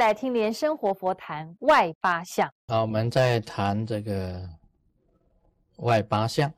[0.00, 2.50] 来听莲生活佛谈外八相。
[2.68, 4.48] 好，我们再谈这个
[5.76, 6.50] 外八相。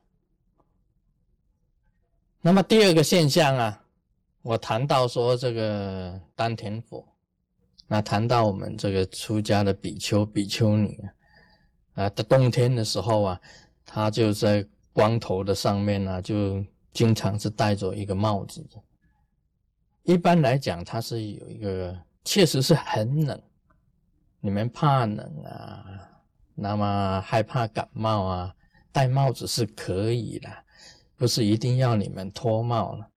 [2.39, 3.83] 那么第二个现象啊，
[4.43, 7.05] 我谈到说这个丹田佛，
[7.85, 10.97] 那谈到我们这个出家的比丘、比丘尼
[11.95, 13.41] 啊，啊，在冬天的时候啊，
[13.85, 16.63] 他就在光头的上面呢，就
[16.93, 18.65] 经常是戴着一个帽子。
[20.03, 23.41] 一般来讲，它是有一个，确实是很冷。
[24.39, 25.85] 你们怕冷啊，
[26.53, 28.55] 那么害怕感冒啊，
[28.91, 30.49] 戴帽子是可以的，
[31.15, 33.07] 不是一定要你们脱帽了。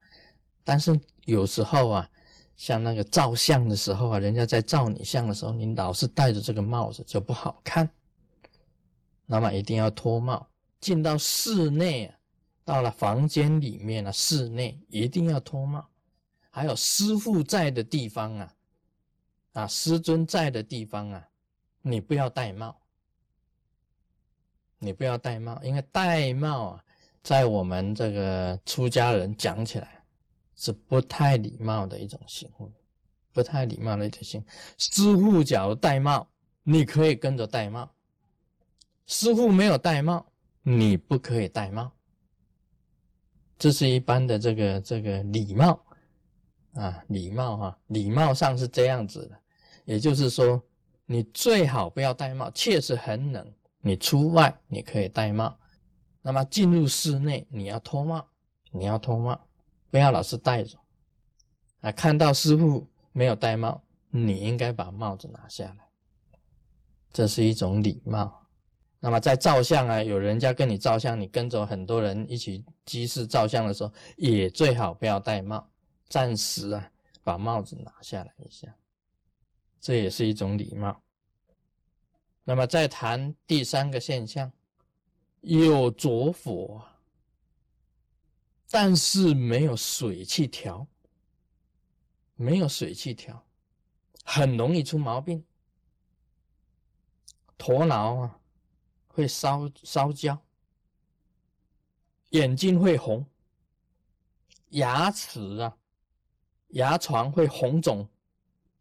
[0.62, 2.10] 但是有时候啊，
[2.56, 7.88] 像那个照相的时候啊，人家在照你相的时候，你老是戴着这个帽子就不好看。
[9.26, 10.48] 那么一定要脱帽，
[10.80, 12.14] 进到室内，
[12.64, 15.84] 到了房间里面啊，室内一定要脱帽。
[16.50, 18.54] 还有师傅在的地方啊，
[19.56, 21.28] 啊，师尊在的地方啊，
[21.80, 22.76] 你不要戴帽，
[24.78, 26.84] 你不要戴帽，因为戴帽啊，
[27.22, 30.04] 在我们这个出家人讲起来
[30.56, 32.68] 是不太礼貌的一种行为，
[33.32, 34.46] 不太礼貌的一种行为。
[34.76, 36.28] 师傅假如戴帽，
[36.62, 37.88] 你可以跟着戴帽；
[39.06, 40.26] 师傅没有戴帽，
[40.60, 41.90] 你不可以戴帽。
[43.58, 45.82] 这是一般的这个这个礼貌。
[46.74, 49.40] 啊，礼貌哈，礼貌上是这样子的，
[49.86, 50.62] 也就是说，
[51.06, 53.50] 你最好不要戴帽，确实很冷。
[53.80, 55.56] 你出外你可以戴帽，
[56.20, 58.28] 那么进入室内你要脱帽，
[58.72, 59.40] 你要脱帽，
[59.90, 60.76] 不要老是戴着。
[61.80, 65.88] 啊，看到师傅没有戴帽，你应该把帽子拿下来，
[67.12, 68.42] 这是一种礼貌。
[68.98, 75.64] 那么在照相啊，有人家跟你照相，你跟着很多人一起居士照相的时候，也最好不要戴帽。
[76.08, 76.90] 暂时啊，
[77.22, 78.74] 把帽子拿下来一下，
[79.80, 81.02] 这也是一种礼貌。
[82.44, 84.52] 那么再谈第三个现象，
[85.40, 86.84] 有着火，
[88.70, 90.86] 但是没有水去调，
[92.34, 93.44] 没有水去调，
[94.24, 95.44] 很容易出毛病。
[97.58, 98.38] 头脑啊
[99.08, 100.40] 会烧烧焦，
[102.30, 103.26] 眼睛会红，
[104.70, 105.76] 牙齿啊。
[106.70, 108.06] 牙床会红肿，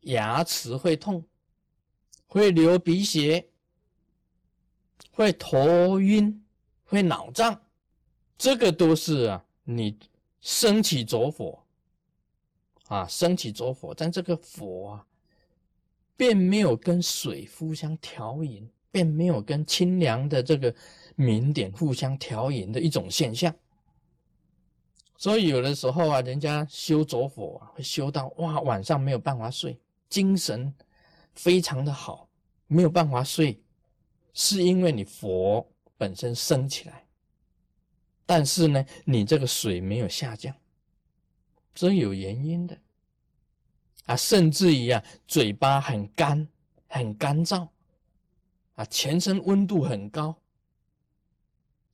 [0.05, 1.23] 牙齿会痛，
[2.25, 3.47] 会流鼻血，
[5.11, 6.43] 会头晕，
[6.83, 7.61] 会脑胀，
[8.37, 9.97] 这个都是啊，你
[10.41, 11.59] 升起着火
[12.87, 15.07] 啊，升起着火，但这个火啊，
[16.15, 20.73] 并没有跟水互相调饮，并没有跟清凉的这个
[21.15, 23.53] 明点互相调饮的一种现象。
[25.17, 29.79] 所以有的时候啊，人家修着火啊，会修到哇，晚上没有办法睡，
[30.09, 30.73] 精神
[31.33, 32.29] 非常的好，
[32.67, 33.61] 没有办法睡，
[34.33, 35.67] 是因为你佛
[35.97, 37.05] 本身升起来，
[38.25, 40.55] 但是呢，你这个水没有下降，
[41.73, 42.77] 这有原因的
[44.05, 46.47] 啊，甚至于啊，嘴巴很干，
[46.87, 47.67] 很干燥，
[48.75, 50.35] 啊，全身温度很高。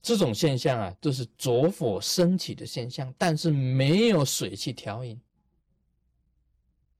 [0.03, 5.21] 这种现象啊，就是着火升起的现象，但是没有水去调饮。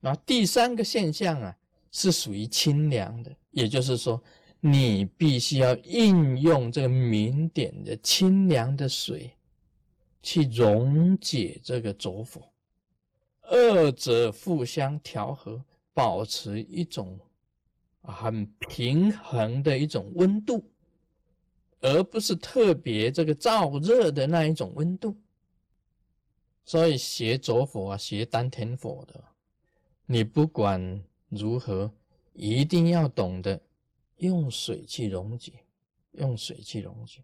[0.04, 1.56] 那第三个现象啊，
[1.92, 4.20] 是属于清凉的，也就是说，
[4.58, 9.30] 你必须要应用这个明点的清凉的水，
[10.20, 12.42] 去溶解这个浊火，
[13.42, 15.64] 二者互相调和，
[15.94, 17.16] 保持一种
[18.02, 20.68] 很平衡的一种温度。
[21.84, 25.16] 而不是特别这个燥热的那一种温度，
[26.64, 29.20] 所以学浊火啊，学丹田火的，
[30.06, 31.92] 你不管如何，
[32.32, 33.60] 一定要懂得
[34.16, 35.52] 用水去溶解，
[36.12, 37.22] 用水去溶解，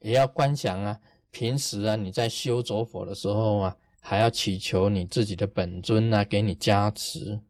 [0.00, 1.00] 也要观想啊，
[1.30, 7.40] 平时啊你在修着火的时候啊，还要祈求你自己的本尊啊给你加持，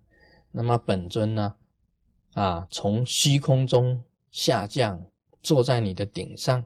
[0.50, 1.56] 那么本尊呢，
[2.34, 5.06] 啊从虚空中下降。
[5.40, 6.62] 坐在你的顶上，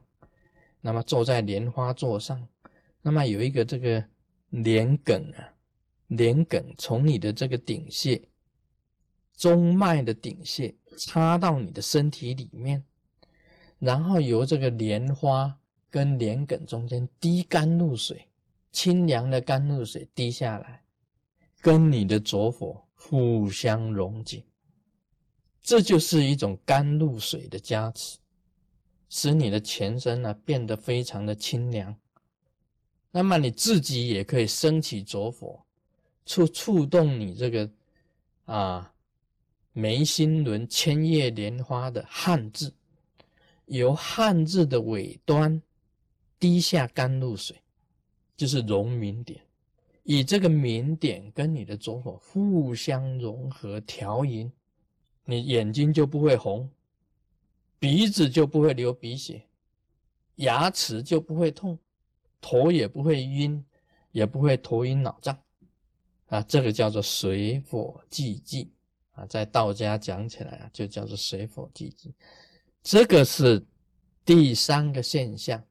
[0.81, 2.49] 那么坐在莲花座上，
[3.03, 4.03] 那么有一个这个
[4.49, 5.53] 莲梗啊，
[6.17, 8.20] 莲梗从你的这个顶穴、
[9.35, 12.85] 中脉的顶穴插到你的身体里面，
[13.79, 18.29] 然后由这个莲花跟莲梗中间滴甘露水，
[18.73, 20.85] 清凉的甘露水滴下来，
[21.62, 24.44] 跟你的着火互相溶解，
[25.62, 28.19] 这就是一种甘露水的加持。
[29.08, 31.94] 使你的全身呢变得非常的清凉，
[33.11, 35.65] 那么你自己也可以升起着火，
[36.25, 37.71] 触触动你这个
[38.45, 38.93] 啊
[39.73, 42.73] 眉心轮千叶莲花的汉字，
[43.67, 45.61] 由汉字的尾端
[46.39, 47.57] 滴下甘露水，
[48.37, 49.41] 就是融明点。
[50.05, 54.51] 以这个明点跟你的左火互相融合调匀，
[55.25, 56.69] 你眼睛就不会红，
[57.79, 59.43] 鼻子就不会流鼻血，
[60.37, 61.79] 牙齿就不会痛，
[62.41, 63.65] 头也不会晕，
[64.11, 65.39] 也不会头晕脑胀。
[66.32, 68.73] 啊，这个叫做水火既济
[69.12, 72.14] 啊，在道家讲起来啊，就叫做水火既济。
[72.82, 73.62] 这个是
[74.25, 75.62] 第三个现象。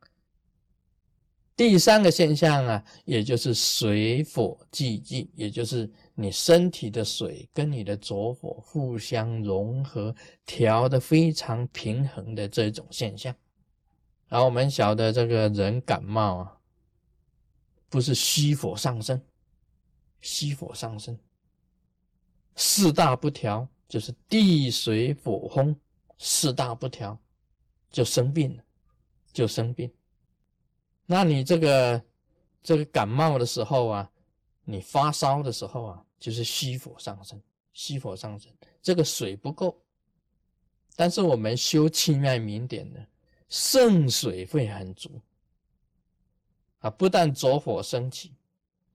[1.55, 10.15] 第三个现象啊，也就是水火既济，也就是你身体的水跟你的浊火互相融合，
[10.45, 13.35] 调的非常平衡的这种现象。
[14.27, 16.57] 然后我们晓得这个人感冒啊，
[17.89, 19.19] 不是虚火上升，
[20.21, 21.17] 虚火上升，
[22.55, 25.75] 四大不调，就是地水火风
[26.17, 27.19] 四大不调，
[27.89, 28.63] 就生病了，
[29.33, 29.91] 就生病。
[31.05, 32.03] 那你这个
[32.63, 34.11] 这个感冒的时候啊，
[34.63, 37.41] 你发烧的时候啊，就是虚火上升，
[37.73, 38.51] 虚火上升，
[38.81, 39.77] 这个水不够。
[40.95, 42.99] 但是我们修气脉明点呢，
[43.49, 45.19] 肾水会很足
[46.79, 48.33] 啊，不但着火升起，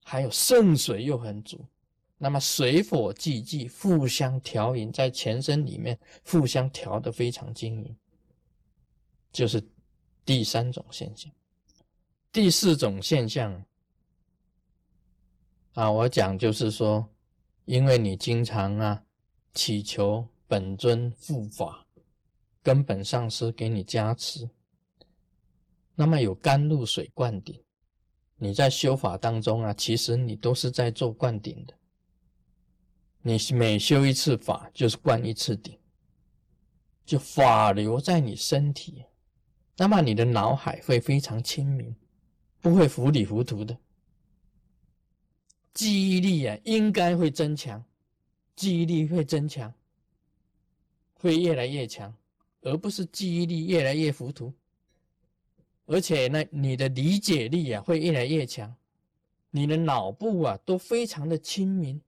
[0.08, 1.67] 还有肾水又很足，
[2.17, 7.97] 那么水火既济，互相调匀，在全身里面互相调的非常均匀，
[9.32, 9.61] 就是
[10.25, 11.29] 第三种现象。
[12.31, 13.64] 第四种现象
[15.73, 17.12] 啊，我讲就是说，
[17.64, 19.02] 因为你经常啊
[19.55, 21.85] 祈求本尊护法、
[22.62, 24.49] 根本上师给你加持，
[25.97, 27.61] 那么有甘露水灌顶，
[28.37, 31.75] 你在修法当中啊，其实你都是在做灌顶的。
[33.23, 35.79] 你每修一次法，就是灌一次顶，
[37.05, 39.05] 就法留在你身体，
[39.77, 41.94] 那么你的脑海会非常清明。
[42.61, 43.79] 不会糊里糊涂的，
[45.73, 47.85] 记忆力啊，应该会增强，
[48.56, 49.73] 记忆力会增强，
[51.15, 52.12] 会越来越强，
[52.62, 54.53] 而不是记忆力越来越糊涂。
[55.87, 58.75] 而且呢，你的理解力啊会越来越强，
[59.50, 62.00] 你的脑部啊都非常的清明，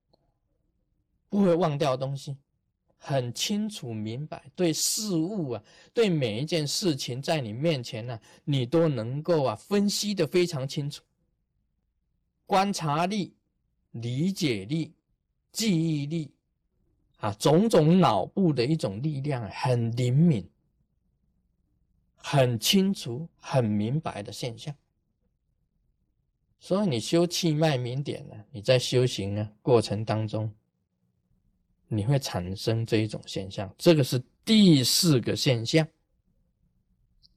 [1.28, 2.36] 不会忘掉东西。
[3.00, 5.62] 很清楚明白，对事物啊，
[5.94, 11.04] 对每一件事情，在你面前呢，你都能够啊分析的非常清楚。
[12.44, 13.32] 观察力、
[13.92, 14.92] 理解力、
[15.52, 16.32] 记忆力
[17.18, 20.44] 啊，种种脑部的一种力量，很灵敏、
[22.30, 24.74] 很清楚、很明白的现象。
[26.60, 30.52] 所以你修气脉明点呢，你在修行呢过程当中。
[31.90, 35.88] 你会产生这一种现象，这个是第四个现象。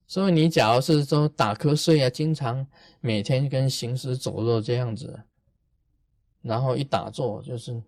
[0.05, 2.67] 所以你假如是说打瞌睡啊，经常
[2.99, 5.23] 每天跟行尸走肉这样子，
[6.41, 7.81] 然后一打坐就是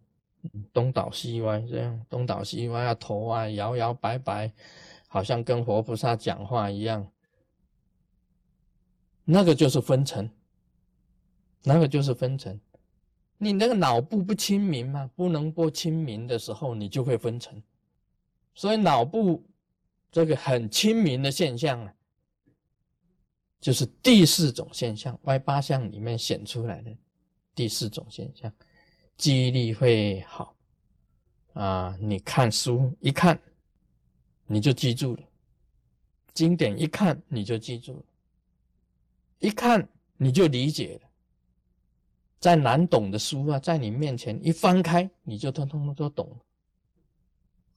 [0.71, 4.49] 东倒西歪，这样东倒西歪啊，头啊摇摇摆摆，
[5.13, 7.07] 好像跟活菩萨讲话一样，
[9.23, 10.27] 那个就是分层，
[11.61, 12.59] 那个就是分层。
[13.37, 17.61] 你那个脑部不清明嘛，不能不清明的时候，你就会分层。
[18.55, 19.45] 所以脑部
[20.11, 21.93] 这个很清明的现象啊，
[23.61, 26.91] 就是第四种现象外八项里面显出来的
[27.53, 28.51] 第四种现象，
[29.15, 30.55] 记忆力会好
[31.53, 31.95] 啊。
[31.99, 33.39] 你看书一看，
[34.45, 35.23] 你就记住了；
[36.33, 38.03] 经典一看，你就记住了；
[39.39, 41.09] 一看你就理解了。
[42.39, 46.37] 再难懂的书啊，在你面前一翻开，你就通通都懂。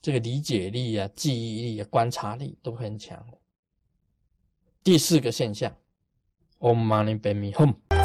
[0.03, 3.39] 这个理解力啊、记忆力啊、观察力都很强的。
[4.83, 5.77] 第四个现象
[6.61, 7.96] ，Om Mani p a m e Hum。